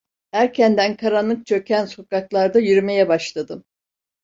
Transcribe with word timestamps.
Erkenden 0.31 0.95
karanlık 0.97 1.45
çöken 1.45 1.85
sokaklarda 1.85 2.59
yürümeye 2.59 3.09
başladım. 3.09 3.63